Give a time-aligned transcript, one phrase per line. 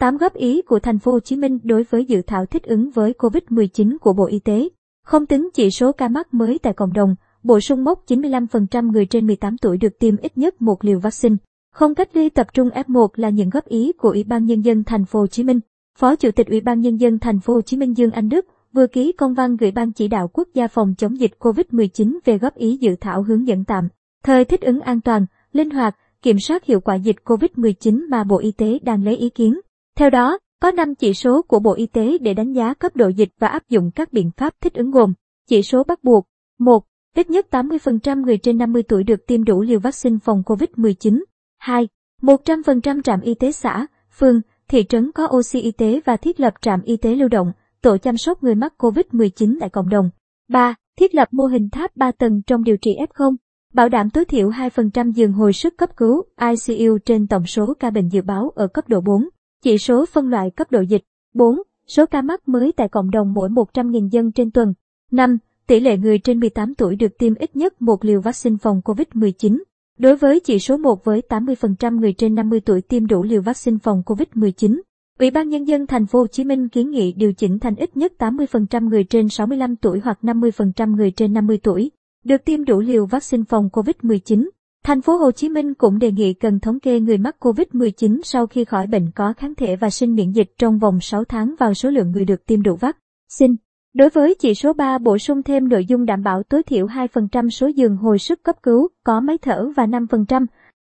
[0.00, 2.90] 8 góp ý của thành phố Hồ Chí Minh đối với dự thảo thích ứng
[2.90, 4.68] với COVID-19 của Bộ Y tế.
[5.04, 9.06] Không tính chỉ số ca mắc mới tại cộng đồng, bổ sung mốc 95% người
[9.06, 11.36] trên 18 tuổi được tiêm ít nhất một liều vaccine.
[11.72, 14.84] Không cách ly tập trung F1 là những góp ý của Ủy ban nhân dân
[14.84, 15.60] thành phố Hồ Chí Minh.
[15.98, 18.46] Phó Chủ tịch Ủy ban nhân dân thành phố Hồ Chí Minh Dương Anh Đức
[18.72, 22.38] vừa ký công văn gửi Ban chỉ đạo quốc gia phòng chống dịch COVID-19 về
[22.38, 23.88] góp ý dự thảo hướng dẫn tạm,
[24.24, 28.38] thời thích ứng an toàn, linh hoạt, kiểm soát hiệu quả dịch COVID-19 mà Bộ
[28.38, 29.60] Y tế đang lấy ý kiến.
[29.96, 33.08] Theo đó, có 5 chỉ số của Bộ Y tế để đánh giá cấp độ
[33.08, 35.12] dịch và áp dụng các biện pháp thích ứng gồm
[35.48, 36.26] chỉ số bắt buộc
[36.58, 36.84] 1.
[37.16, 41.22] Ít nhất 80% người trên 50 tuổi được tiêm đủ liều vaccine phòng COVID-19.
[41.58, 41.88] 2.
[42.22, 43.86] 100% trạm y tế xã,
[44.18, 47.52] phường, thị trấn có oxy y tế và thiết lập trạm y tế lưu động,
[47.82, 50.10] tổ chăm sóc người mắc COVID-19 tại cộng đồng.
[50.48, 50.74] 3.
[50.98, 53.36] Thiết lập mô hình tháp 3 tầng trong điều trị F0,
[53.74, 57.90] bảo đảm tối thiểu 2% giường hồi sức cấp cứu ICU trên tổng số ca
[57.90, 59.28] bệnh dự báo ở cấp độ 4.
[59.62, 61.02] Chỉ số phân loại cấp độ dịch.
[61.34, 61.62] 4.
[61.86, 64.74] Số ca mắc mới tại cộng đồng mỗi 100.000 dân trên tuần.
[65.10, 65.38] 5.
[65.66, 69.58] Tỷ lệ người trên 18 tuổi được tiêm ít nhất một liều vaccine phòng COVID-19.
[69.98, 73.78] Đối với chỉ số 1 với 80% người trên 50 tuổi tiêm đủ liều vaccine
[73.82, 74.80] phòng COVID-19.
[75.18, 77.96] Ủy ban nhân dân thành phố Hồ Chí Minh kiến nghị điều chỉnh thành ít
[77.96, 81.90] nhất 80% người trên 65 tuổi hoặc 50% người trên 50 tuổi
[82.24, 84.48] được tiêm đủ liều vaccine phòng COVID-19.
[84.84, 88.46] Thành phố Hồ Chí Minh cũng đề nghị cần thống kê người mắc COVID-19 sau
[88.46, 91.74] khi khỏi bệnh có kháng thể và sinh miễn dịch trong vòng 6 tháng vào
[91.74, 93.54] số lượng người được tiêm đủ vaccine.
[93.94, 97.50] Đối với chỉ số 3 bổ sung thêm nội dung đảm bảo tối thiểu 2%
[97.50, 100.46] số giường hồi sức cấp cứu có máy thở và 5%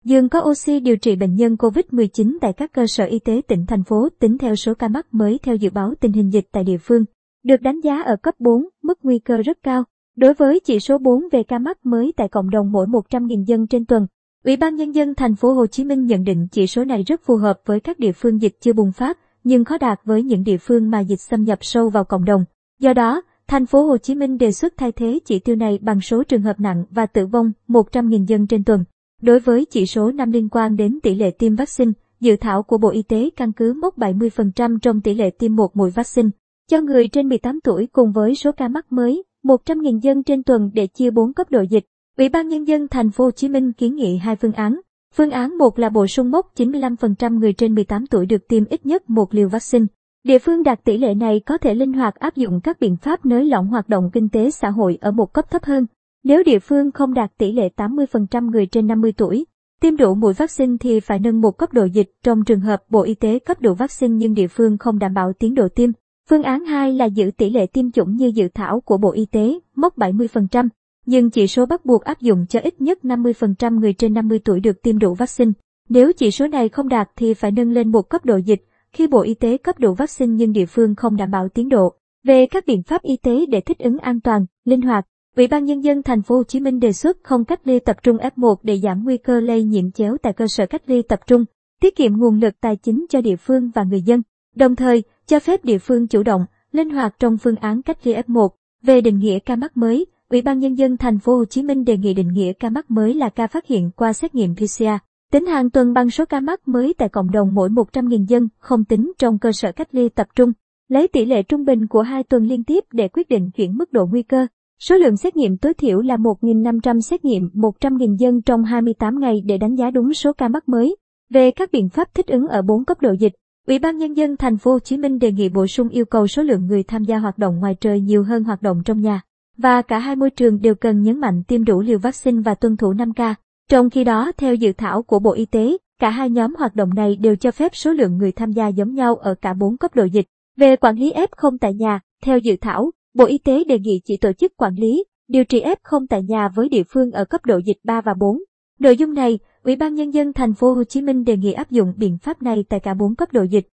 [0.04, 3.66] giường có oxy điều trị bệnh nhân COVID-19 tại các cơ sở y tế tỉnh
[3.66, 6.64] thành phố tính theo số ca mắc mới theo dự báo tình hình dịch tại
[6.64, 7.04] địa phương,
[7.44, 9.84] được đánh giá ở cấp 4, mức nguy cơ rất cao.
[10.16, 13.66] Đối với chỉ số 4 về ca mắc mới tại cộng đồng mỗi 100.000 dân
[13.66, 14.06] trên tuần,
[14.44, 17.20] Ủy ban nhân dân thành phố Hồ Chí Minh nhận định chỉ số này rất
[17.24, 20.44] phù hợp với các địa phương dịch chưa bùng phát, nhưng khó đạt với những
[20.44, 22.44] địa phương mà dịch xâm nhập sâu vào cộng đồng.
[22.80, 26.00] Do đó, thành phố Hồ Chí Minh đề xuất thay thế chỉ tiêu này bằng
[26.00, 28.84] số trường hợp nặng và tử vong 100.000 dân trên tuần.
[29.22, 32.78] Đối với chỉ số năm liên quan đến tỷ lệ tiêm vaccine, dự thảo của
[32.78, 36.28] Bộ Y tế căn cứ mốc 70% trong tỷ lệ tiêm một mũi vaccine
[36.70, 40.70] cho người trên 18 tuổi cùng với số ca mắc mới 100.000 dân trên tuần
[40.74, 41.84] để chia 4 cấp độ dịch.
[42.18, 44.80] Ủy ban nhân dân thành phố Hồ Chí Minh kiến nghị hai phương án.
[45.14, 48.86] Phương án 1 là bổ sung mốc 95% người trên 18 tuổi được tiêm ít
[48.86, 49.86] nhất một liều vaccine.
[50.24, 53.26] Địa phương đạt tỷ lệ này có thể linh hoạt áp dụng các biện pháp
[53.26, 55.86] nới lỏng hoạt động kinh tế xã hội ở một cấp thấp hơn.
[56.24, 59.46] Nếu địa phương không đạt tỷ lệ 80% người trên 50 tuổi,
[59.80, 63.02] tiêm đủ mũi vaccine thì phải nâng một cấp độ dịch trong trường hợp Bộ
[63.02, 65.90] Y tế cấp đủ vaccine nhưng địa phương không đảm bảo tiến độ tiêm.
[66.30, 69.26] Phương án 2 là giữ tỷ lệ tiêm chủng như dự thảo của Bộ Y
[69.26, 70.68] tế, mốc 70%,
[71.06, 74.60] nhưng chỉ số bắt buộc áp dụng cho ít nhất 50% người trên 50 tuổi
[74.60, 75.52] được tiêm đủ vaccine.
[75.88, 79.06] Nếu chỉ số này không đạt thì phải nâng lên một cấp độ dịch, khi
[79.06, 81.94] Bộ Y tế cấp đủ vaccine nhưng địa phương không đảm bảo tiến độ.
[82.24, 85.64] Về các biện pháp y tế để thích ứng an toàn, linh hoạt, Ủy ban
[85.64, 88.54] nhân dân thành phố Hồ Chí Minh đề xuất không cách ly tập trung F1
[88.62, 91.44] để giảm nguy cơ lây nhiễm chéo tại cơ sở cách ly tập trung,
[91.80, 94.22] tiết kiệm nguồn lực tài chính cho địa phương và người dân.
[94.54, 98.14] Đồng thời, cho phép địa phương chủ động, linh hoạt trong phương án cách ly
[98.14, 98.48] F1.
[98.82, 101.84] Về định nghĩa ca mắc mới, Ủy ban nhân dân thành phố Hồ Chí Minh
[101.84, 104.84] đề nghị định nghĩa ca mắc mới là ca phát hiện qua xét nghiệm PCR.
[105.32, 108.84] Tính hàng tuần bằng số ca mắc mới tại cộng đồng mỗi 100.000 dân, không
[108.84, 110.52] tính trong cơ sở cách ly tập trung.
[110.88, 113.92] Lấy tỷ lệ trung bình của hai tuần liên tiếp để quyết định chuyển mức
[113.92, 114.46] độ nguy cơ.
[114.80, 119.42] Số lượng xét nghiệm tối thiểu là 1.500 xét nghiệm 100.000 dân trong 28 ngày
[119.44, 120.96] để đánh giá đúng số ca mắc mới.
[121.30, 123.32] Về các biện pháp thích ứng ở 4 cấp độ dịch,
[123.66, 126.26] Ủy ban nhân dân thành phố Hồ Chí Minh đề nghị bổ sung yêu cầu
[126.26, 129.20] số lượng người tham gia hoạt động ngoài trời nhiều hơn hoạt động trong nhà
[129.56, 132.76] và cả hai môi trường đều cần nhấn mạnh tiêm đủ liều vaccine và tuân
[132.76, 133.34] thủ 5K.
[133.70, 136.94] Trong khi đó, theo dự thảo của Bộ Y tế, cả hai nhóm hoạt động
[136.94, 139.94] này đều cho phép số lượng người tham gia giống nhau ở cả bốn cấp
[139.94, 140.26] độ dịch.
[140.56, 144.16] Về quản lý F0 tại nhà, theo dự thảo, Bộ Y tế đề nghị chỉ
[144.16, 147.58] tổ chức quản lý, điều trị F0 tại nhà với địa phương ở cấp độ
[147.58, 148.38] dịch 3 và 4.
[148.78, 151.70] Nội dung này, Ủy ban nhân dân thành phố Hồ Chí Minh đề nghị áp
[151.70, 153.68] dụng biện pháp này tại cả 4 cấp độ dịch.